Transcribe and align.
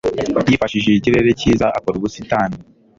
yifashishije 0.49 0.97
ikirere 0.97 1.31
cyiza 1.39 1.65
akora 1.77 1.95
ubusitani 1.97 2.57